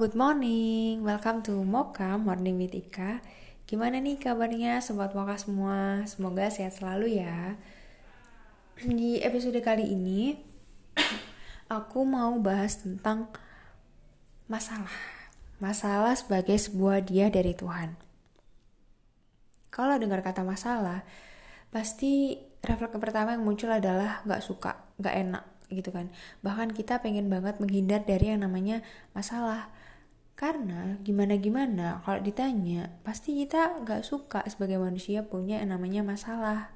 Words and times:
good 0.00 0.16
morning. 0.16 1.04
Welcome 1.04 1.44
to 1.44 1.60
Mocha 1.60 2.16
Morning 2.16 2.56
with 2.56 2.72
Ika. 2.72 3.20
Gimana 3.68 4.00
nih 4.00 4.16
kabarnya 4.16 4.80
sobat 4.80 5.12
Mocha 5.12 5.36
semua? 5.36 6.08
Semoga 6.08 6.48
sehat 6.48 6.80
selalu 6.80 7.20
ya. 7.20 7.60
Di 8.80 9.20
episode 9.20 9.60
kali 9.60 9.92
ini 9.92 10.40
aku 11.76 12.08
mau 12.08 12.32
bahas 12.40 12.80
tentang 12.80 13.28
masalah. 14.48 14.96
Masalah 15.60 16.16
sebagai 16.16 16.56
sebuah 16.56 17.04
dia 17.04 17.28
dari 17.28 17.52
Tuhan. 17.52 17.92
Kalau 19.68 20.00
dengar 20.00 20.24
kata 20.24 20.48
masalah, 20.48 21.04
pasti 21.68 22.40
refleks 22.64 22.96
pertama 22.96 23.36
yang 23.36 23.44
muncul 23.44 23.68
adalah 23.68 24.24
gak 24.24 24.40
suka, 24.40 24.80
gak 24.96 25.12
enak, 25.12 25.44
gitu 25.68 25.94
kan 25.94 26.10
bahkan 26.42 26.74
kita 26.74 26.98
pengen 26.98 27.30
banget 27.30 27.62
menghindar 27.62 28.02
dari 28.02 28.34
yang 28.34 28.42
namanya 28.42 28.82
masalah 29.14 29.70
karena 30.40 30.96
gimana 31.04 31.36
gimana 31.36 32.00
kalau 32.00 32.24
ditanya 32.24 32.88
pasti 33.04 33.36
kita 33.36 33.84
nggak 33.84 34.00
suka 34.00 34.40
sebagai 34.48 34.80
manusia 34.80 35.20
punya 35.20 35.60
yang 35.60 35.76
namanya 35.76 36.00
masalah. 36.00 36.72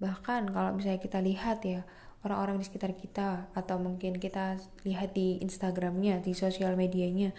Bahkan 0.00 0.48
kalau 0.56 0.72
misalnya 0.72 0.96
kita 0.96 1.20
lihat 1.20 1.60
ya 1.68 1.84
orang-orang 2.24 2.56
di 2.56 2.64
sekitar 2.64 2.96
kita 2.96 3.52
atau 3.52 3.76
mungkin 3.76 4.16
kita 4.16 4.56
lihat 4.88 5.12
di 5.12 5.36
Instagramnya 5.44 6.24
di 6.24 6.32
sosial 6.32 6.80
medianya 6.80 7.36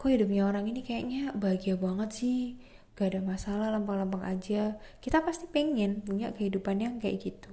kok 0.00 0.08
hidupnya 0.08 0.48
orang 0.48 0.64
ini 0.72 0.80
kayaknya 0.80 1.36
bahagia 1.36 1.76
banget 1.76 2.10
sih 2.16 2.56
gak 2.96 3.12
ada 3.12 3.20
masalah 3.20 3.68
lempeng-lempeng 3.76 4.24
aja. 4.24 4.80
Kita 5.04 5.20
pasti 5.20 5.52
pengen 5.52 6.00
punya 6.00 6.32
kehidupan 6.32 6.80
yang 6.80 6.96
kayak 6.96 7.28
gitu. 7.28 7.52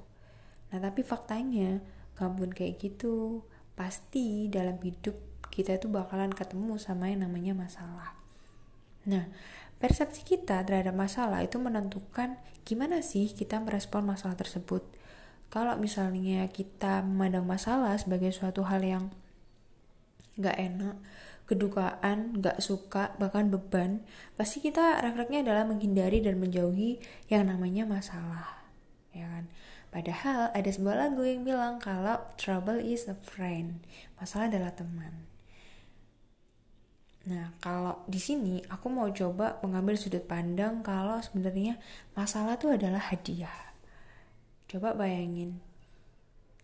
Nah 0.71 0.79
tapi 0.79 1.03
faktanya 1.03 1.83
kampun 2.15 2.55
kayak 2.55 2.79
gitu. 2.79 3.43
Pasti 3.75 4.47
dalam 4.47 4.79
hidup 4.79 5.32
kita 5.53 5.77
itu 5.77 5.85
bakalan 5.85 6.33
ketemu 6.33 6.81
sama 6.81 7.13
yang 7.13 7.29
namanya 7.29 7.53
masalah 7.53 8.17
nah 9.05 9.29
persepsi 9.77 10.25
kita 10.25 10.65
terhadap 10.65 10.97
masalah 10.97 11.45
itu 11.45 11.61
menentukan 11.61 12.41
gimana 12.65 13.05
sih 13.05 13.29
kita 13.29 13.61
merespon 13.61 14.07
masalah 14.07 14.33
tersebut 14.33 14.81
kalau 15.53 15.77
misalnya 15.77 16.49
kita 16.49 17.05
memandang 17.05 17.45
masalah 17.45 17.93
sebagai 18.01 18.33
suatu 18.33 18.65
hal 18.65 18.81
yang 18.81 19.13
gak 20.41 20.57
enak 20.57 20.97
kedukaan, 21.43 22.39
gak 22.39 22.63
suka, 22.63 23.13
bahkan 23.19 23.51
beban, 23.51 24.01
pasti 24.39 24.63
kita 24.63 25.03
refleksnya 25.03 25.43
adalah 25.43 25.67
menghindari 25.67 26.23
dan 26.23 26.39
menjauhi 26.39 27.03
yang 27.27 27.51
namanya 27.51 27.83
masalah, 27.83 28.63
ya 29.11 29.27
kan? 29.27 29.45
Padahal 29.93 30.49
ada 30.57 30.69
sebuah 30.73 30.97
lagu 30.97 31.21
yang 31.21 31.45
bilang 31.45 31.77
kalau 31.77 32.17
trouble 32.39 32.81
is 32.81 33.05
a 33.05 33.13
friend, 33.19 33.83
masalah 34.17 34.49
adalah 34.49 34.73
teman. 34.73 35.29
Nah, 37.23 37.55
kalau 37.63 38.03
di 38.03 38.19
sini 38.19 38.59
aku 38.67 38.91
mau 38.91 39.07
coba 39.07 39.55
mengambil 39.63 39.95
sudut 39.95 40.27
pandang 40.27 40.83
kalau 40.83 41.23
sebenarnya 41.23 41.79
masalah 42.19 42.59
itu 42.59 42.67
adalah 42.67 42.99
hadiah. 42.99 43.71
Coba 44.67 44.91
bayangin, 44.91 45.63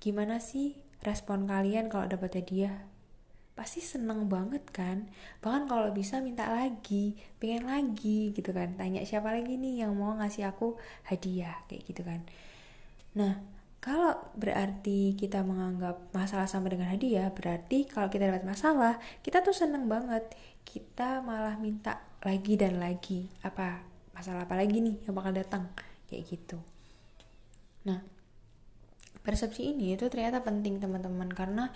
gimana 0.04 0.44
sih 0.44 0.76
respon 1.00 1.48
kalian 1.48 1.88
kalau 1.88 2.12
dapat 2.12 2.44
hadiah? 2.44 2.76
Pasti 3.56 3.80
seneng 3.80 4.28
banget 4.28 4.64
kan? 4.72 5.08
Bahkan 5.40 5.72
kalau 5.72 5.96
bisa 5.96 6.20
minta 6.20 6.48
lagi, 6.52 7.16
pengen 7.40 7.68
lagi 7.68 8.36
gitu 8.36 8.52
kan. 8.52 8.76
Tanya 8.76 9.04
siapa 9.08 9.32
lagi 9.32 9.56
nih 9.56 9.88
yang 9.88 9.96
mau 9.96 10.16
ngasih 10.20 10.48
aku 10.48 10.76
hadiah 11.08 11.56
kayak 11.72 11.84
gitu 11.88 12.04
kan. 12.04 12.24
Nah, 13.16 13.40
kalau 13.80 14.12
berarti 14.36 15.16
kita 15.16 15.40
menganggap 15.40 16.12
masalah 16.12 16.52
sama 16.52 16.68
dengan 16.68 16.92
hadiah, 16.92 17.32
berarti 17.32 17.88
kalau 17.88 18.12
kita 18.12 18.28
dapat 18.28 18.44
masalah, 18.44 19.00
kita 19.24 19.40
tuh 19.40 19.56
seneng 19.56 19.88
banget. 19.88 20.28
Kita 20.68 21.24
malah 21.24 21.56
minta 21.56 22.04
lagi 22.20 22.60
dan 22.60 22.76
lagi. 22.84 23.32
Apa 23.40 23.80
masalah 24.12 24.44
apa 24.44 24.60
lagi 24.60 24.84
nih 24.84 25.00
yang 25.08 25.16
bakal 25.16 25.32
datang? 25.32 25.72
Kayak 26.12 26.28
gitu. 26.28 26.60
Nah, 27.88 28.04
persepsi 29.24 29.72
ini 29.72 29.96
itu 29.96 30.12
ternyata 30.12 30.44
penting 30.44 30.84
teman-teman 30.84 31.32
karena 31.32 31.72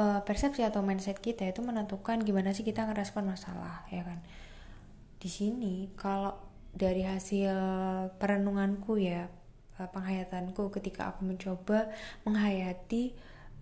uh, 0.00 0.24
persepsi 0.24 0.64
atau 0.64 0.80
mindset 0.80 1.20
kita 1.20 1.44
itu 1.44 1.60
menentukan 1.60 2.24
gimana 2.24 2.56
sih 2.56 2.64
kita 2.64 2.88
ngerespon 2.88 3.28
masalah, 3.28 3.84
ya 3.92 4.00
kan? 4.08 4.24
Di 5.20 5.28
sini 5.28 5.92
kalau 6.00 6.32
dari 6.72 7.04
hasil 7.04 7.52
perenunganku 8.16 8.96
ya 8.96 9.28
uh, 9.80 9.88
penghayatanku 9.88 10.68
ketika 10.74 11.14
aku 11.14 11.24
mencoba 11.24 11.88
menghayati 12.26 13.16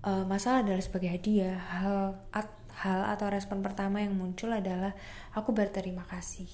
uh, 0.05 0.25
masalah 0.27 0.65
adalah 0.65 0.83
sebagai 0.83 1.11
hadiah. 1.13 1.59
Hal 1.59 2.19
at, 2.35 2.49
hal 2.83 3.07
atau 3.13 3.29
respon 3.31 3.61
pertama 3.61 4.03
yang 4.03 4.17
muncul 4.17 4.51
adalah 4.51 4.97
aku 5.37 5.53
berterima 5.53 6.07
kasih. 6.09 6.49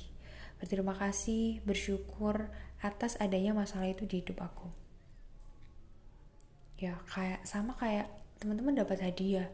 Berterima 0.57 0.97
kasih 0.97 1.61
bersyukur 1.63 2.49
atas 2.81 3.17
adanya 3.21 3.53
masalah 3.57 3.89
itu 3.89 4.09
di 4.09 4.25
hidup 4.25 4.41
aku. 4.45 4.69
Ya 6.77 7.01
kayak 7.09 7.45
sama 7.49 7.73
kayak 7.81 8.09
teman-teman 8.41 8.77
dapat 8.77 9.01
hadiah. 9.01 9.49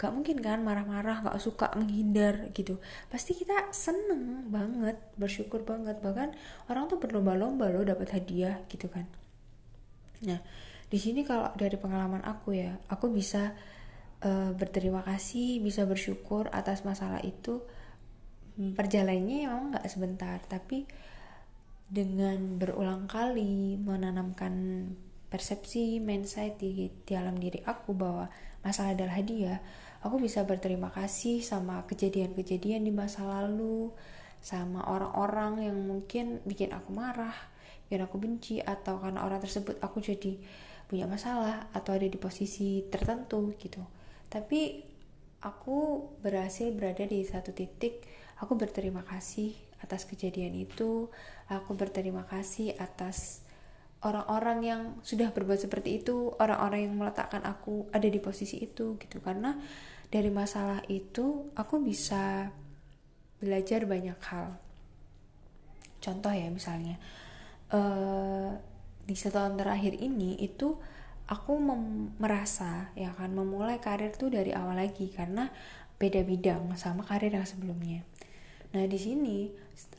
Gak 0.00 0.08
mungkin 0.10 0.40
kan 0.40 0.64
marah-marah 0.64 1.20
gak 1.22 1.38
suka 1.38 1.68
menghindar 1.76 2.48
gitu. 2.56 2.80
Pasti 3.12 3.36
kita 3.36 3.70
seneng 3.70 4.48
banget 4.48 4.98
bersyukur 5.20 5.62
banget. 5.62 6.00
Bahkan 6.00 6.32
orang 6.72 6.88
tuh 6.88 6.96
berlomba-lomba 6.96 7.68
loh 7.68 7.84
dapat 7.84 8.08
hadiah 8.16 8.64
gitu 8.72 8.88
kan 8.88 9.04
Nah, 10.26 10.40
di 10.88 10.98
sini 11.00 11.24
kalau 11.26 11.50
dari 11.56 11.74
pengalaman 11.80 12.22
aku 12.22 12.54
ya, 12.54 12.76
aku 12.90 13.10
bisa 13.10 13.54
uh, 14.22 14.50
berterima 14.54 15.02
kasih, 15.02 15.58
bisa 15.64 15.88
bersyukur 15.88 16.52
atas 16.52 16.86
masalah 16.86 17.22
itu. 17.24 17.64
Perjalanannya 18.52 19.48
memang 19.48 19.64
nggak 19.72 19.88
sebentar, 19.88 20.36
tapi 20.44 20.84
dengan 21.88 22.60
berulang 22.60 23.08
kali 23.08 23.80
menanamkan 23.80 24.52
persepsi 25.32 26.00
mindset 26.00 26.60
di, 26.60 26.92
di 26.92 27.08
dalam 27.08 27.40
diri 27.40 27.64
aku 27.64 27.96
bahwa 27.96 28.28
masalah 28.60 28.92
adalah 28.92 29.16
hadiah, 29.16 29.58
aku 30.04 30.20
bisa 30.20 30.44
berterima 30.44 30.92
kasih 30.92 31.40
sama 31.40 31.88
kejadian-kejadian 31.88 32.84
di 32.84 32.92
masa 32.92 33.24
lalu, 33.24 33.88
sama 34.44 34.84
orang-orang 34.84 35.72
yang 35.72 35.78
mungkin 35.80 36.44
bikin 36.44 36.76
aku 36.76 36.92
marah, 36.92 37.32
biar 37.92 38.08
aku 38.08 38.16
benci 38.16 38.56
atau 38.56 38.96
karena 38.96 39.20
orang 39.20 39.44
tersebut 39.44 39.76
aku 39.84 40.00
jadi 40.00 40.40
punya 40.88 41.04
masalah 41.04 41.68
atau 41.76 41.92
ada 41.92 42.08
di 42.08 42.16
posisi 42.16 42.88
tertentu 42.88 43.52
gitu. 43.60 43.84
Tapi 44.32 44.80
aku 45.44 46.08
berhasil 46.24 46.72
berada 46.72 47.04
di 47.04 47.20
satu 47.28 47.52
titik 47.52 48.00
aku 48.40 48.56
berterima 48.56 49.04
kasih 49.04 49.52
atas 49.84 50.08
kejadian 50.08 50.56
itu 50.56 51.12
aku 51.52 51.76
berterima 51.76 52.24
kasih 52.24 52.72
atas 52.80 53.44
orang-orang 54.00 54.58
yang 54.64 54.82
sudah 55.04 55.28
berbuat 55.36 55.60
seperti 55.68 56.00
itu 56.00 56.32
orang-orang 56.40 56.88
yang 56.88 56.96
meletakkan 56.96 57.44
aku 57.44 57.92
ada 57.92 58.08
di 58.08 58.16
posisi 58.24 58.56
itu 58.64 58.96
gitu. 58.96 59.20
Karena 59.20 59.52
dari 60.08 60.32
masalah 60.32 60.80
itu 60.88 61.52
aku 61.52 61.76
bisa 61.84 62.48
belajar 63.36 63.84
banyak 63.84 64.16
hal. 64.32 64.56
Contoh 66.02 66.32
ya 66.32 66.48
misalnya 66.48 66.96
uh, 67.72 68.52
di 69.02 69.16
setahun 69.18 69.58
terakhir 69.58 69.98
ini 69.98 70.38
itu 70.38 70.78
aku 71.26 71.58
merasa 72.20 72.92
ya 72.92 73.10
kan 73.16 73.32
memulai 73.32 73.80
karir 73.80 74.12
tuh 74.14 74.30
dari 74.30 74.52
awal 74.52 74.78
lagi 74.78 75.10
karena 75.10 75.48
beda 75.96 76.22
bidang 76.26 76.74
sama 76.76 77.02
karir 77.06 77.32
yang 77.32 77.48
sebelumnya. 77.48 78.04
Nah 78.72 78.84
di 78.88 78.98
sini 78.98 79.48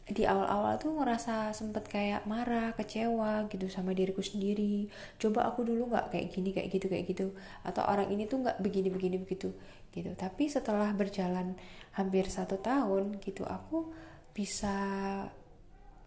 di 0.04 0.28
awal-awal 0.28 0.76
tuh 0.84 1.00
ngerasa 1.00 1.56
sempet 1.56 1.88
kayak 1.88 2.28
marah, 2.28 2.76
kecewa 2.76 3.48
gitu 3.48 3.72
sama 3.72 3.96
diriku 3.96 4.20
sendiri. 4.20 4.92
Coba 5.16 5.48
aku 5.48 5.64
dulu 5.64 5.88
nggak 5.96 6.12
kayak 6.12 6.28
gini, 6.36 6.50
kayak 6.52 6.70
gitu, 6.76 6.86
kayak 6.92 7.06
gitu. 7.08 7.28
Atau 7.64 7.88
orang 7.88 8.12
ini 8.12 8.28
tuh 8.28 8.44
nggak 8.44 8.60
begini, 8.60 8.92
begini, 8.92 9.16
begitu, 9.22 9.56
gitu. 9.96 10.12
Tapi 10.20 10.52
setelah 10.52 10.92
berjalan 10.92 11.56
hampir 11.96 12.28
satu 12.28 12.60
tahun 12.60 13.24
gitu, 13.24 13.48
aku 13.48 13.96
bisa 14.36 14.76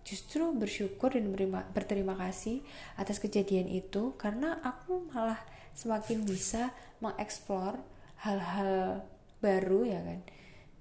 justru 0.07 0.55
bersyukur 0.55 1.11
dan 1.11 1.35
berima, 1.35 1.67
berterima 1.75 2.15
kasih 2.15 2.63
atas 2.95 3.19
kejadian 3.19 3.67
itu 3.67 4.15
karena 4.15 4.63
aku 4.63 5.11
malah 5.11 5.43
semakin 5.75 6.23
bisa 6.23 6.71
mengeksplor 7.03 7.83
hal-hal 8.23 9.03
baru 9.43 9.83
ya 9.83 10.01
kan? 10.07 10.21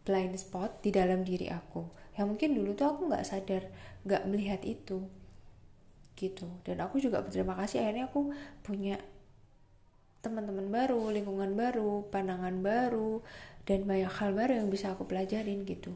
Blind 0.05 0.37
spot 0.37 0.85
di 0.85 0.93
dalam 0.93 1.25
diri 1.25 1.49
aku. 1.49 1.89
Yang 2.13 2.27
mungkin 2.29 2.49
dulu 2.53 2.71
tuh 2.77 2.87
aku 2.93 3.01
nggak 3.09 3.25
sadar 3.25 3.65
nggak 4.05 4.23
melihat 4.29 4.61
itu 4.61 5.09
gitu. 6.13 6.45
Dan 6.61 6.85
aku 6.85 7.01
juga 7.01 7.25
berterima 7.25 7.57
kasih 7.57 7.81
akhirnya 7.81 8.05
aku 8.05 8.29
punya 8.61 9.01
teman-teman 10.21 10.69
baru 10.69 11.13
lingkungan 11.13 11.53
baru 11.53 12.09
pandangan 12.09 12.61
baru 12.61 13.21
dan 13.65 13.85
banyak 13.85 14.09
hal 14.09 14.33
baru 14.33 14.53
yang 14.61 14.69
bisa 14.73 14.93
aku 14.97 15.05
pelajarin 15.05 15.61
gitu 15.69 15.93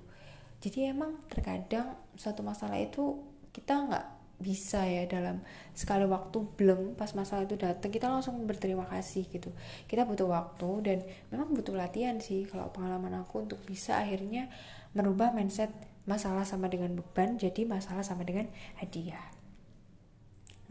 jadi 0.60 0.92
emang 0.92 1.16
terkadang 1.32 1.96
suatu 2.20 2.44
masalah 2.44 2.76
itu 2.76 3.24
kita 3.56 3.88
nggak 3.88 4.06
bisa 4.40 4.88
ya 4.88 5.04
dalam 5.04 5.44
sekali 5.76 6.08
waktu 6.08 6.40
belum 6.56 6.96
pas 6.96 7.12
masalah 7.12 7.44
itu 7.44 7.60
datang 7.60 7.92
kita 7.92 8.08
langsung 8.08 8.48
berterima 8.48 8.88
kasih 8.88 9.28
gitu. 9.28 9.52
Kita 9.84 10.08
butuh 10.08 10.32
waktu 10.32 10.70
dan 10.84 10.98
memang 11.28 11.52
butuh 11.52 11.76
latihan 11.76 12.16
sih 12.24 12.48
kalau 12.48 12.72
pengalaman 12.72 13.20
aku 13.20 13.44
untuk 13.44 13.60
bisa 13.68 14.00
akhirnya 14.00 14.48
merubah 14.96 15.36
mindset 15.36 15.72
masalah 16.08 16.48
sama 16.48 16.72
dengan 16.72 16.96
beban 16.96 17.36
jadi 17.36 17.68
masalah 17.68 18.04
sama 18.04 18.24
dengan 18.24 18.48
hadiah. 18.80 19.28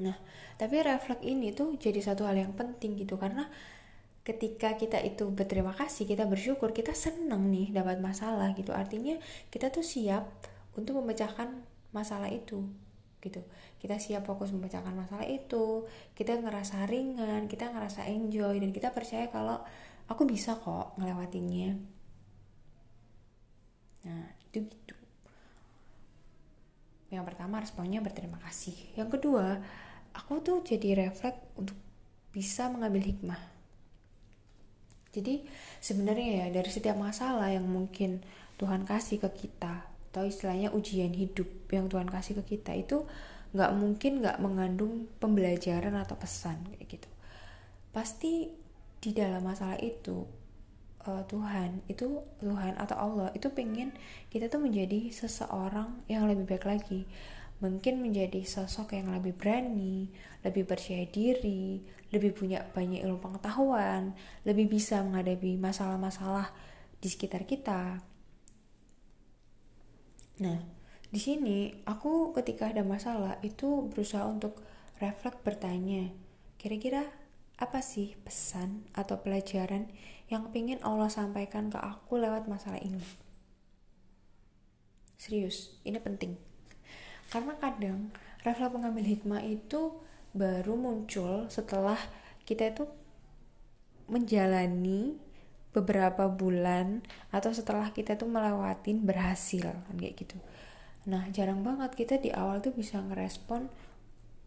Nah 0.00 0.16
tapi 0.56 0.80
refleks 0.80 1.22
ini 1.22 1.52
tuh 1.52 1.76
jadi 1.76 2.00
satu 2.00 2.24
hal 2.24 2.40
yang 2.40 2.56
penting 2.56 2.96
gitu 2.96 3.20
karena 3.20 3.52
ketika 4.28 4.76
kita 4.76 5.00
itu 5.00 5.32
berterima 5.32 5.72
kasih 5.72 6.04
kita 6.04 6.28
bersyukur 6.28 6.76
kita 6.76 6.92
seneng 6.92 7.48
nih 7.48 7.72
dapat 7.72 7.96
masalah 7.96 8.52
gitu. 8.52 8.76
Artinya 8.76 9.16
kita 9.48 9.72
tuh 9.72 9.80
siap 9.80 10.28
untuk 10.76 11.00
memecahkan 11.00 11.48
masalah 11.96 12.28
itu 12.28 12.68
gitu. 13.24 13.40
Kita 13.80 13.96
siap 13.96 14.28
fokus 14.28 14.52
memecahkan 14.52 14.92
masalah 14.92 15.24
itu 15.24 15.88
kita 16.12 16.36
ngerasa 16.44 16.84
ringan 16.84 17.48
kita 17.48 17.72
ngerasa 17.72 18.04
enjoy 18.04 18.60
dan 18.60 18.68
kita 18.68 18.92
percaya 18.92 19.32
kalau 19.32 19.64
aku 20.12 20.28
bisa 20.28 20.60
kok 20.60 20.92
ngelewatinnya. 21.00 21.80
Nah 24.04 24.28
itu 24.44 24.60
gitu. 24.60 24.94
Yang 27.08 27.32
pertama 27.32 27.64
responnya 27.64 28.04
berterima 28.04 28.36
kasih. 28.44 28.76
Yang 28.92 29.16
kedua 29.16 29.56
aku 30.12 30.44
tuh 30.44 30.60
jadi 30.60 31.08
refleks 31.08 31.40
untuk 31.56 31.80
bisa 32.28 32.68
mengambil 32.68 33.08
hikmah 33.08 33.57
jadi 35.12 35.40
sebenarnya 35.80 36.26
ya 36.44 36.46
dari 36.52 36.70
setiap 36.70 36.96
masalah 37.00 37.48
yang 37.48 37.64
mungkin 37.64 38.20
Tuhan 38.60 38.84
kasih 38.84 39.22
ke 39.22 39.30
kita 39.46 39.86
atau 40.12 40.24
istilahnya 40.24 40.74
ujian 40.74 41.14
hidup 41.14 41.46
yang 41.70 41.86
Tuhan 41.86 42.08
kasih 42.08 42.40
ke 42.42 42.58
kita 42.58 42.74
itu 42.74 43.06
nggak 43.56 43.72
mungkin 43.76 44.20
nggak 44.20 44.38
mengandung 44.44 45.08
pembelajaran 45.22 45.96
atau 45.96 46.16
pesan 46.20 46.60
kayak 46.76 47.00
gitu. 47.00 47.08
Pasti 47.94 48.52
di 48.98 49.10
dalam 49.14 49.46
masalah 49.46 49.78
itu 49.80 50.26
uh, 51.06 51.24
Tuhan 51.24 51.86
itu 51.88 52.20
Tuhan 52.42 52.76
atau 52.76 52.96
Allah 52.98 53.28
itu 53.32 53.48
pengen 53.48 53.94
kita 54.28 54.52
tuh 54.52 54.60
menjadi 54.60 55.08
seseorang 55.14 56.04
yang 56.10 56.28
lebih 56.28 56.44
baik 56.44 56.66
lagi 56.66 57.08
mungkin 57.58 57.98
menjadi 57.98 58.46
sosok 58.46 58.94
yang 58.94 59.10
lebih 59.10 59.34
berani, 59.34 60.10
lebih 60.46 60.62
percaya 60.62 61.02
diri, 61.10 61.82
lebih 62.14 62.32
punya 62.32 62.62
banyak 62.70 63.02
ilmu 63.02 63.18
pengetahuan, 63.18 64.14
lebih 64.46 64.70
bisa 64.70 65.02
menghadapi 65.02 65.58
masalah-masalah 65.58 66.54
di 67.02 67.08
sekitar 67.10 67.42
kita. 67.44 68.02
Nah, 70.38 70.58
di 71.10 71.20
sini 71.20 71.82
aku 71.82 72.30
ketika 72.38 72.70
ada 72.70 72.86
masalah 72.86 73.42
itu 73.42 73.90
berusaha 73.90 74.22
untuk 74.22 74.62
refleks 75.02 75.42
bertanya, 75.42 76.14
kira-kira 76.62 77.10
apa 77.58 77.82
sih 77.82 78.14
pesan 78.22 78.86
atau 78.94 79.18
pelajaran 79.18 79.90
yang 80.30 80.46
ingin 80.54 80.78
Allah 80.86 81.10
sampaikan 81.10 81.74
ke 81.74 81.78
aku 81.82 82.22
lewat 82.22 82.46
masalah 82.46 82.78
ini? 82.78 83.02
Serius, 85.18 85.74
ini 85.82 85.98
penting. 85.98 86.38
Karena 87.28 87.52
kadang 87.60 88.08
refleks 88.40 88.72
pengambil 88.72 89.04
hikmah 89.04 89.42
itu 89.44 89.92
baru 90.32 90.76
muncul 90.76 91.48
setelah 91.52 91.96
kita 92.48 92.72
itu 92.72 92.84
menjalani 94.08 95.20
beberapa 95.76 96.32
bulan 96.32 97.04
atau 97.28 97.52
setelah 97.52 97.92
kita 97.92 98.16
tuh 98.16 98.26
melewatin 98.26 99.04
berhasil 99.04 99.68
kan 99.68 99.96
kayak 100.00 100.16
gitu. 100.16 100.40
Nah 101.04 101.28
jarang 101.28 101.60
banget 101.60 101.92
kita 101.92 102.16
di 102.16 102.32
awal 102.32 102.64
tuh 102.64 102.72
bisa 102.72 102.98
ngerespon 102.98 103.68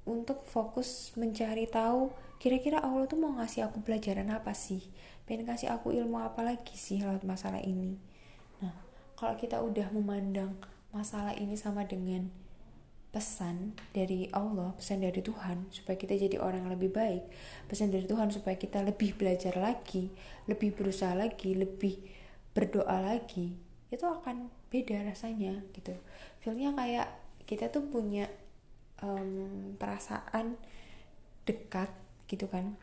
untuk 0.09 0.41
fokus 0.49 1.13
mencari 1.13 1.69
tahu 1.69 2.09
kira-kira 2.41 2.81
Allah 2.81 3.05
tuh 3.05 3.21
mau 3.21 3.37
ngasih 3.37 3.69
aku 3.69 3.85
pelajaran 3.85 4.33
apa 4.33 4.57
sih? 4.57 4.81
Pengen 5.29 5.45
kasih 5.45 5.69
aku 5.69 5.93
ilmu 5.93 6.17
apa 6.17 6.41
lagi 6.41 6.73
sih 6.73 6.97
lewat 7.05 7.21
masalah 7.21 7.61
ini? 7.61 8.01
Nah 8.65 8.73
kalau 9.13 9.37
kita 9.37 9.61
udah 9.61 9.93
memandang 9.93 10.57
masalah 10.89 11.37
ini 11.37 11.53
sama 11.53 11.85
dengan 11.85 12.33
pesan 13.11 13.75
dari 13.91 14.31
Allah, 14.31 14.71
pesan 14.79 15.03
dari 15.03 15.19
Tuhan 15.19 15.67
supaya 15.67 15.99
kita 15.99 16.15
jadi 16.15 16.39
orang 16.39 16.63
yang 16.63 16.71
lebih 16.71 16.95
baik, 16.95 17.27
pesan 17.67 17.91
dari 17.91 18.07
Tuhan 18.07 18.31
supaya 18.31 18.55
kita 18.55 18.79
lebih 18.87 19.19
belajar 19.19 19.59
lagi, 19.59 20.07
lebih 20.47 20.71
berusaha 20.71 21.11
lagi, 21.11 21.51
lebih 21.51 21.99
berdoa 22.55 23.03
lagi, 23.03 23.51
itu 23.91 24.05
akan 24.07 24.47
beda 24.71 25.03
rasanya 25.03 25.59
gitu. 25.75 25.91
Feelnya 26.39 26.71
kayak 26.71 27.07
kita 27.43 27.67
tuh 27.67 27.83
punya 27.91 28.31
um, 29.03 29.75
perasaan 29.75 30.55
dekat 31.43 31.91
gitu 32.31 32.47
kan 32.47 32.79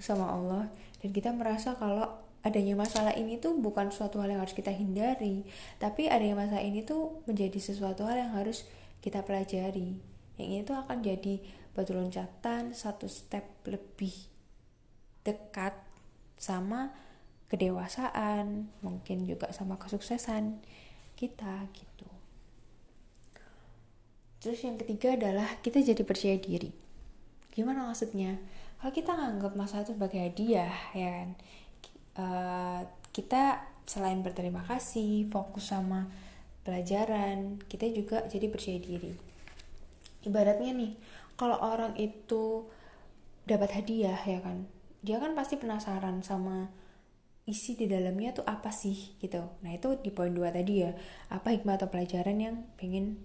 sama 0.00 0.32
Allah. 0.32 0.72
Dan 1.04 1.12
kita 1.12 1.36
merasa 1.36 1.76
kalau 1.76 2.08
adanya 2.40 2.80
masalah 2.80 3.12
ini 3.12 3.36
tuh 3.36 3.60
bukan 3.60 3.92
suatu 3.92 4.24
hal 4.24 4.32
yang 4.32 4.40
harus 4.40 4.56
kita 4.56 4.72
hindari, 4.72 5.44
tapi 5.76 6.08
adanya 6.08 6.48
masalah 6.48 6.64
ini 6.64 6.80
tuh 6.80 7.20
menjadi 7.28 7.60
sesuatu 7.60 8.08
hal 8.08 8.16
yang 8.16 8.32
harus 8.32 8.64
kita 9.02 9.22
pelajari. 9.22 9.98
Yang 10.38 10.48
ini 10.48 10.62
tuh 10.66 10.76
akan 10.78 10.98
jadi 11.02 11.34
batu 11.74 11.94
loncatan 11.94 12.74
satu 12.74 13.06
step 13.06 13.66
lebih 13.66 14.14
dekat 15.22 15.74
sama 16.38 16.94
kedewasaan 17.50 18.70
mungkin 18.84 19.26
juga 19.26 19.50
sama 19.50 19.80
kesuksesan 19.80 20.62
kita 21.18 21.66
gitu. 21.74 22.08
Terus 24.38 24.62
yang 24.62 24.78
ketiga 24.78 25.18
adalah 25.18 25.58
kita 25.58 25.82
jadi 25.82 26.02
percaya 26.06 26.38
diri. 26.38 26.70
Gimana 27.50 27.90
maksudnya? 27.90 28.38
Kalau 28.78 28.94
kita 28.94 29.10
nganggap 29.18 29.58
masa 29.58 29.82
itu 29.82 29.98
sebagai 29.98 30.22
hadiah 30.22 30.70
ya 30.94 31.08
kan? 31.10 31.28
Uh, 32.18 32.80
kita 33.10 33.66
selain 33.82 34.22
berterima 34.22 34.62
kasih 34.62 35.26
fokus 35.26 35.74
sama 35.74 36.06
pelajaran 36.66 37.62
kita 37.66 37.86
juga 37.90 38.24
jadi 38.26 38.46
percaya 38.50 38.78
diri. 38.78 39.12
Ibaratnya 40.26 40.74
nih 40.74 40.92
kalau 41.38 41.58
orang 41.58 41.94
itu 41.94 42.66
dapat 43.48 43.80
hadiah 43.80 44.18
ya 44.28 44.42
kan 44.44 44.68
dia 45.00 45.16
kan 45.22 45.32
pasti 45.32 45.56
penasaran 45.56 46.20
sama 46.26 46.68
isi 47.48 47.78
di 47.78 47.88
dalamnya 47.88 48.36
tuh 48.36 48.44
apa 48.44 48.68
sih 48.68 49.16
gitu. 49.24 49.40
Nah 49.64 49.72
itu 49.72 49.96
di 50.04 50.12
poin 50.12 50.34
dua 50.34 50.52
tadi 50.52 50.84
ya 50.84 50.92
apa 51.32 51.54
hikmah 51.54 51.80
atau 51.80 51.88
pelajaran 51.88 52.36
yang 52.36 52.56
pengen 52.76 53.24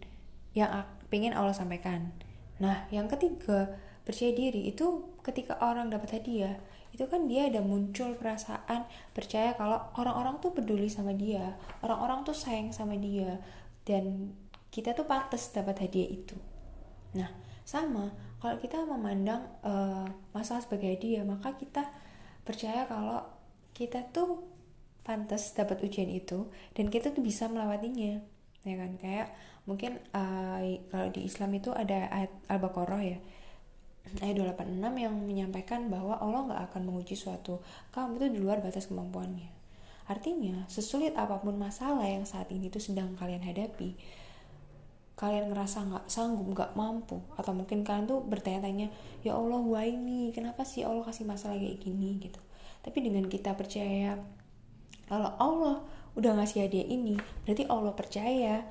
yang 0.56 0.70
pengen 1.12 1.36
Allah 1.36 1.52
sampaikan. 1.52 2.16
Nah 2.64 2.88
yang 2.94 3.12
ketiga 3.12 3.76
percaya 4.08 4.32
diri 4.32 4.72
itu 4.72 5.12
ketika 5.26 5.60
orang 5.60 5.92
dapat 5.92 6.22
hadiah 6.22 6.56
itu 6.94 7.10
kan 7.10 7.26
dia 7.26 7.50
ada 7.50 7.66
muncul 7.66 8.14
perasaan 8.14 8.86
percaya 9.18 9.58
kalau 9.58 9.82
orang-orang 9.98 10.38
tuh 10.38 10.54
peduli 10.54 10.86
sama 10.94 11.18
dia 11.18 11.58
orang-orang 11.82 12.22
tuh 12.22 12.38
sayang 12.38 12.70
sama 12.70 12.94
dia 13.02 13.42
dan 13.82 14.38
kita 14.70 14.94
tuh 14.98 15.06
pantas 15.06 15.54
dapat 15.54 15.86
hadiah 15.86 16.10
itu. 16.10 16.38
Nah 17.18 17.30
sama 17.66 18.14
kalau 18.38 18.58
kita 18.62 18.86
memandang 18.86 19.42
uh, 19.66 20.06
masalah 20.34 20.62
sebagai 20.62 20.94
hadiah 20.98 21.26
maka 21.26 21.58
kita 21.58 21.82
percaya 22.46 22.86
kalau 22.86 23.26
kita 23.74 24.10
tuh 24.14 24.46
pantas 25.02 25.52
dapat 25.58 25.82
ujian 25.82 26.10
itu 26.10 26.48
dan 26.78 26.94
kita 26.94 27.10
tuh 27.10 27.26
bisa 27.26 27.50
melewatinya 27.50 28.22
ya 28.66 28.76
kan? 28.78 28.92
Kayak 29.02 29.28
mungkin 29.66 29.98
uh, 30.14 30.62
kalau 30.94 31.08
di 31.10 31.26
Islam 31.26 31.58
itu 31.58 31.74
ada 31.74 32.10
ayat 32.14 32.32
al-baqarah 32.54 33.02
ya 33.02 33.20
ayat 34.22 34.36
286 34.60 34.84
yang 35.00 35.16
menyampaikan 35.16 35.88
bahwa 35.88 36.20
Allah 36.20 36.42
nggak 36.52 36.62
akan 36.72 36.82
menguji 36.92 37.16
suatu 37.18 37.64
kamu 37.96 38.20
itu 38.20 38.28
di 38.38 38.40
luar 38.44 38.60
batas 38.60 38.92
kemampuannya. 38.92 39.50
Artinya, 40.12 40.68
sesulit 40.68 41.16
apa 41.16 41.40
pun 41.40 41.56
masalah 41.56 42.04
yang 42.04 42.28
saat 42.28 42.52
ini 42.52 42.68
itu 42.68 42.78
sedang 42.78 43.16
kalian 43.16 43.40
hadapi, 43.40 43.96
kalian 45.16 45.48
ngerasa 45.48 45.88
nggak 45.88 46.06
sanggup, 46.12 46.44
nggak 46.52 46.76
mampu, 46.76 47.24
atau 47.40 47.56
mungkin 47.56 47.88
kalian 47.88 48.04
tuh 48.04 48.20
bertanya-tanya, 48.28 48.92
ya 49.24 49.40
Allah, 49.40 49.64
why 49.64 49.88
ini? 49.88 50.36
Kenapa 50.36 50.68
sih 50.68 50.84
Allah 50.84 51.08
kasih 51.08 51.24
masalah 51.24 51.56
kayak 51.56 51.80
gini 51.80 52.20
gitu? 52.20 52.42
Tapi 52.84 53.00
dengan 53.00 53.32
kita 53.32 53.56
percaya 53.56 54.20
kalau 55.08 55.32
Allah 55.40 55.88
udah 56.20 56.36
ngasih 56.36 56.68
hadiah 56.68 56.88
ini, 56.92 57.16
berarti 57.48 57.64
Allah 57.72 57.96
percaya 57.96 58.68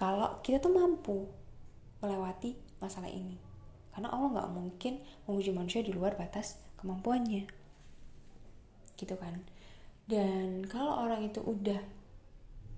kalau 0.00 0.40
kita 0.40 0.64
tuh 0.64 0.72
mampu 0.72 1.28
melewati 2.00 2.56
masalah 2.80 3.12
ini 3.12 3.49
karena 4.00 4.16
Allah 4.16 4.32
nggak 4.32 4.52
mungkin 4.56 4.92
menguji 5.28 5.52
manusia 5.52 5.84
di 5.84 5.92
luar 5.92 6.16
batas 6.16 6.56
kemampuannya. 6.80 7.44
Gitu 8.96 9.12
kan. 9.20 9.44
Dan 10.08 10.64
kalau 10.64 11.04
orang 11.04 11.28
itu 11.28 11.44
udah 11.44 11.76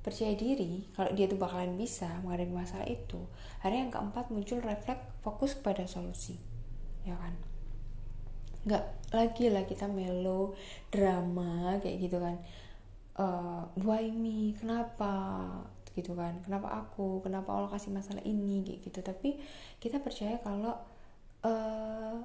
percaya 0.02 0.34
diri 0.34 0.82
kalau 0.98 1.14
dia 1.14 1.30
tuh 1.30 1.38
bakalan 1.38 1.78
bisa 1.78 2.10
menghadapi 2.26 2.50
masalah 2.50 2.90
itu 2.90 3.22
hari 3.62 3.78
yang 3.78 3.94
keempat 3.94 4.34
muncul 4.34 4.58
refleks 4.66 5.22
fokus 5.22 5.54
pada 5.54 5.86
solusi. 5.86 6.42
Ya 7.06 7.14
kan? 7.14 7.38
Nggak 8.66 8.84
lagi 9.14 9.46
lah 9.46 9.62
kita 9.62 9.86
melo 9.86 10.58
drama 10.90 11.78
kayak 11.78 12.02
gitu 12.02 12.18
kan. 12.18 12.42
Uh, 13.14 13.62
why 13.78 14.10
me? 14.10 14.58
Kenapa? 14.58 15.14
Gitu 15.94 16.18
kan. 16.18 16.42
Kenapa 16.42 16.82
aku? 16.82 17.22
Kenapa 17.22 17.54
Allah 17.54 17.70
kasih 17.70 17.94
masalah 17.94 18.26
ini? 18.26 18.66
Gitu. 18.66 18.98
Tapi 18.98 19.38
kita 19.78 20.02
percaya 20.02 20.42
kalau 20.42 20.90
uh, 21.42 22.16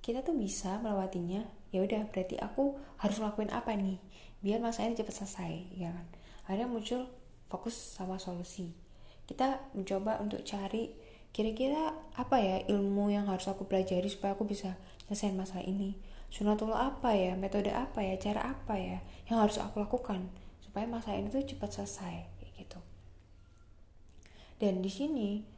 kita 0.00 0.20
tuh 0.20 0.36
bisa 0.36 0.78
melewatinya. 0.80 1.44
Ya 1.74 1.82
udah 1.82 2.06
berarti 2.10 2.38
aku 2.38 2.78
harus 3.02 3.18
lakuin 3.18 3.50
apa 3.50 3.74
nih? 3.74 3.98
Biar 4.44 4.62
masalah 4.62 4.92
ini 4.92 4.98
cepat 5.00 5.14
selesai 5.24 5.52
ya 5.74 5.90
kan? 5.90 6.06
Akhirnya 6.46 6.68
muncul 6.70 7.10
fokus 7.50 7.74
sama 7.74 8.20
solusi. 8.20 8.76
Kita 9.24 9.72
mencoba 9.72 10.20
untuk 10.20 10.44
cari 10.44 10.92
kira-kira 11.34 11.90
apa 12.14 12.38
ya 12.38 12.62
ilmu 12.70 13.10
yang 13.10 13.26
harus 13.26 13.50
aku 13.50 13.66
pelajari 13.66 14.06
supaya 14.06 14.38
aku 14.38 14.46
bisa 14.46 14.78
selesai 15.08 15.34
masalah 15.34 15.66
ini. 15.66 15.98
Sunatullah 16.30 16.94
apa 16.94 17.16
ya? 17.16 17.34
Metode 17.34 17.74
apa 17.74 18.04
ya? 18.04 18.14
Cara 18.20 18.54
apa 18.54 18.78
ya 18.78 19.02
yang 19.26 19.42
harus 19.42 19.58
aku 19.58 19.82
lakukan 19.82 20.30
supaya 20.62 20.86
masalah 20.86 21.18
ini 21.18 21.32
tuh 21.32 21.42
cepat 21.42 21.70
selesai 21.80 22.28
gitu. 22.60 22.78
Dan 24.60 24.84
di 24.84 24.92
sini 24.92 25.53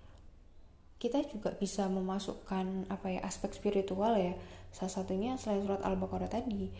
kita 0.97 1.21
juga 1.29 1.53
bisa 1.57 1.87
memasukkan 1.93 2.88
apa 2.88 3.07
ya 3.12 3.21
aspek 3.25 3.53
spiritual 3.53 4.17
ya. 4.17 4.33
Salah 4.73 4.93
satunya 4.93 5.37
selain 5.37 5.65
surat 5.65 5.81
al-baqarah 5.85 6.29
tadi 6.29 6.73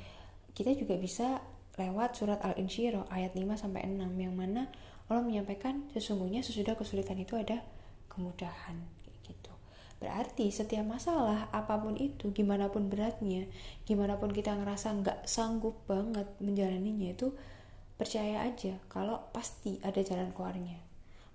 kita 0.57 0.73
juga 0.73 0.97
bisa 0.97 1.45
lewat 1.77 2.17
surat 2.17 2.41
al-insyirah 2.41 3.13
ayat 3.13 3.37
5 3.37 3.61
sampai 3.61 3.85
6 3.85 4.09
yang 4.17 4.33
mana 4.33 4.73
Allah 5.07 5.21
menyampaikan 5.21 5.85
sesungguhnya 5.93 6.41
sesudah 6.41 6.73
kesulitan 6.81 7.21
itu 7.21 7.37
ada 7.37 7.61
kemudahan 8.09 8.81
gitu. 9.29 9.53
Berarti 10.01 10.49
setiap 10.49 10.89
masalah 10.89 11.53
apa 11.53 11.77
pun 11.77 12.01
itu 12.01 12.33
gimana 12.33 12.73
pun 12.73 12.89
beratnya 12.89 13.45
gimana 13.85 14.17
pun 14.17 14.33
kita 14.33 14.57
ngerasa 14.57 14.97
nggak 15.05 15.19
sanggup 15.29 15.85
banget 15.85 16.25
menjalaninya 16.41 17.13
itu 17.13 17.37
percaya 18.01 18.45
aja 18.45 18.77
kalau 18.89 19.29
pasti 19.33 19.81
ada 19.81 20.01
jalan 20.05 20.33
keluarnya 20.33 20.86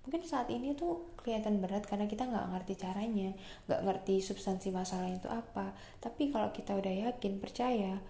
mungkin 0.02 0.22
saat 0.26 0.50
ini 0.50 0.74
tuh 0.74 1.14
kelihatan 1.14 1.62
berat 1.62 1.86
karena 1.86 2.10
kita 2.10 2.26
nggak 2.26 2.50
ngerti 2.50 2.74
caranya 2.74 3.30
nggak 3.70 3.80
ngerti 3.86 4.18
substansi 4.18 4.74
masalah 4.74 5.10
itu 5.10 5.30
apa. 5.30 5.74
Tapi 6.02 6.34
kalau 6.34 6.50
kita 6.50 6.74
udah 6.74 7.10
yakin 7.10 7.38
percaya 7.38 8.02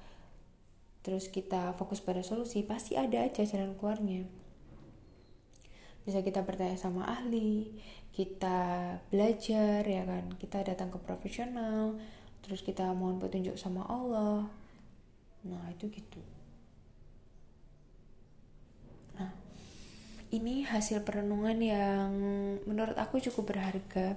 terus 1.03 1.27
kita 1.29 1.75
fokus 1.75 1.99
pada 1.99 2.23
solusi 2.23 2.63
pasti 2.63 2.97
ada 2.97 3.27
aja 3.27 3.45
jalan 3.45 3.77
keluarnya. 3.77 4.25
Bisa 6.03 6.25
kita 6.25 6.43
bertanya 6.43 6.79
sama 6.81 7.07
ahli 7.07 7.77
kita 8.13 8.99
belajar 9.13 9.85
ya 9.85 10.03
kan? 10.09 10.33
Kita 10.41 10.65
datang 10.65 10.89
ke 10.89 10.99
profesional 11.01 12.01
terus 12.43 12.65
kita 12.65 12.89
mohon 12.97 13.21
petunjuk 13.21 13.55
sama 13.61 13.85
Allah. 13.87 14.49
Nah 15.45 15.65
itu 15.75 15.93
gitu 15.93 16.42
ini 20.33 20.65
hasil 20.65 21.05
perenungan 21.05 21.61
yang 21.61 22.09
menurut 22.65 22.97
aku 22.97 23.21
cukup 23.21 23.53
berharga 23.53 24.17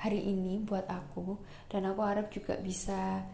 hari 0.00 0.24
ini 0.24 0.56
buat 0.64 0.88
aku. 0.88 1.36
Dan 1.68 1.84
aku 1.84 2.00
harap 2.00 2.32
juga 2.32 2.56
bisa 2.56 3.28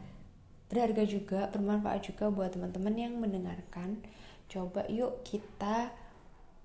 berharga 0.67 1.07
juga 1.07 1.47
bermanfaat 1.55 2.11
juga 2.11 2.35
buat 2.35 2.51
teman-teman 2.51 2.95
yang 2.99 3.15
mendengarkan. 3.23 4.03
Coba 4.51 4.91
yuk 4.91 5.23
kita 5.23 5.95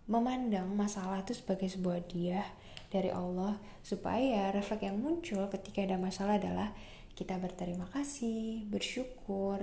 memandang 0.09 0.73
masalah 0.73 1.21
itu 1.21 1.37
sebagai 1.37 1.69
sebuah 1.69 2.01
hadiah 2.01 2.49
dari 2.89 3.13
Allah 3.13 3.61
supaya 3.85 4.49
refleks 4.49 4.81
yang 4.81 4.97
muncul 4.97 5.45
ketika 5.53 5.85
ada 5.85 6.01
masalah 6.01 6.41
adalah 6.41 6.73
kita 7.13 7.37
berterima 7.37 7.85
kasih, 7.93 8.65
bersyukur, 8.65 9.61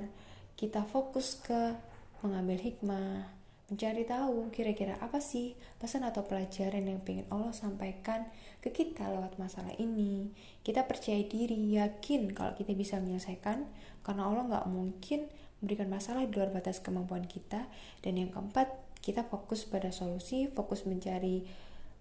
kita 0.55 0.87
fokus 0.87 1.35
ke 1.43 1.75
mengambil 2.23 2.63
hikmah, 2.63 3.27
mencari 3.67 4.07
tahu 4.07 4.55
kira-kira 4.55 4.95
apa 5.03 5.19
sih 5.19 5.59
pesan 5.83 6.07
atau 6.07 6.23
pelajaran 6.23 6.87
yang 6.87 7.03
ingin 7.03 7.27
Allah 7.35 7.51
sampaikan 7.51 8.31
ke 8.63 8.71
kita 8.71 9.11
lewat 9.11 9.39
masalah 9.43 9.75
ini. 9.79 10.31
Kita 10.63 10.87
percaya 10.87 11.19
diri, 11.27 11.75
yakin 11.75 12.31
kalau 12.31 12.55
kita 12.55 12.75
bisa 12.79 13.03
menyelesaikan, 13.03 13.67
karena 14.07 14.23
Allah 14.27 14.45
nggak 14.47 14.67
mungkin 14.71 15.27
memberikan 15.59 15.91
masalah 15.91 16.23
di 16.27 16.33
luar 16.35 16.55
batas 16.55 16.79
kemampuan 16.79 17.27
kita. 17.27 17.67
Dan 18.07 18.23
yang 18.23 18.31
keempat, 18.31 18.71
kita 19.03 19.27
fokus 19.27 19.67
pada 19.67 19.91
solusi, 19.91 20.47
fokus 20.47 20.87
mencari 20.87 21.47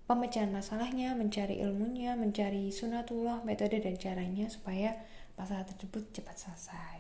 pemecahan 0.06 0.54
masalahnya, 0.54 1.18
mencari 1.18 1.58
ilmunya, 1.66 2.14
mencari 2.14 2.70
sunatullah, 2.70 3.42
metode 3.42 3.82
dan 3.82 3.98
caranya 3.98 4.46
supaya 4.54 5.02
masalah 5.34 5.66
tersebut 5.66 6.14
cepat 6.14 6.38
selesai. 6.38 7.00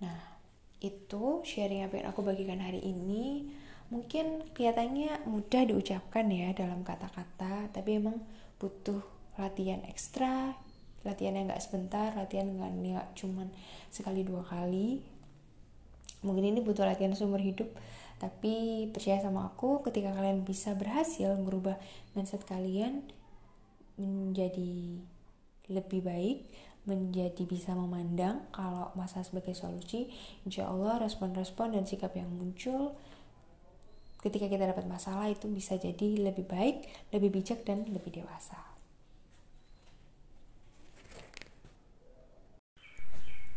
Nah, 0.00 0.37
itu 0.78 1.42
sharing 1.42 1.86
apa 1.86 2.02
yang 2.02 2.06
aku 2.10 2.22
bagikan 2.22 2.62
hari 2.62 2.78
ini. 2.82 3.50
Mungkin 3.88 4.52
kelihatannya 4.52 5.24
mudah 5.24 5.64
diucapkan 5.64 6.28
ya 6.28 6.52
dalam 6.52 6.84
kata-kata, 6.84 7.72
tapi 7.72 7.96
emang 7.96 8.20
butuh 8.60 9.00
latihan 9.40 9.80
ekstra, 9.88 10.54
latihan 11.02 11.38
yang 11.40 11.48
nggak 11.48 11.64
sebentar, 11.64 12.12
latihan 12.12 12.52
nggak 12.52 13.16
cuman 13.16 13.48
sekali 13.88 14.22
dua 14.22 14.44
kali. 14.44 15.00
Mungkin 16.20 16.52
ini 16.52 16.60
butuh 16.60 16.84
latihan 16.84 17.14
seumur 17.14 17.40
hidup 17.40 17.70
tapi 18.18 18.86
percaya 18.90 19.22
sama 19.22 19.46
aku 19.46 19.86
ketika 19.86 20.10
kalian 20.10 20.42
bisa 20.42 20.74
berhasil 20.74 21.38
merubah 21.38 21.78
mindset 22.18 22.42
kalian 22.42 23.06
menjadi 23.94 24.98
lebih 25.70 26.02
baik 26.02 26.38
menjadi 26.88 27.44
bisa 27.44 27.76
memandang 27.76 28.48
kalau 28.48 28.88
masa 28.96 29.20
sebagai 29.20 29.52
solusi 29.52 30.08
insya 30.48 30.72
Allah 30.72 31.04
respon-respon 31.04 31.76
dan 31.76 31.84
sikap 31.84 32.16
yang 32.16 32.32
muncul 32.32 32.96
ketika 34.18 34.50
kita 34.50 34.64
dapat 34.72 34.88
masalah 34.88 35.30
itu 35.30 35.46
bisa 35.46 35.78
jadi 35.78 36.32
lebih 36.32 36.48
baik, 36.48 36.88
lebih 37.14 37.38
bijak 37.38 37.62
dan 37.62 37.86
lebih 37.86 38.10
dewasa. 38.18 38.58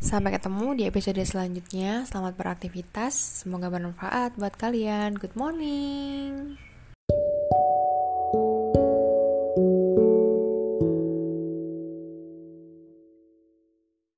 Sampai 0.02 0.34
ketemu 0.34 0.74
di 0.74 0.84
episode 0.90 1.22
selanjutnya. 1.22 2.10
Selamat 2.10 2.34
beraktivitas. 2.34 3.46
Semoga 3.46 3.70
bermanfaat 3.70 4.34
buat 4.34 4.58
kalian. 4.58 5.14
Good 5.14 5.38
morning. 5.38 6.58